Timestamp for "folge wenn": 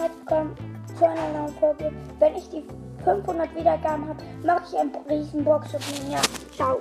1.56-2.34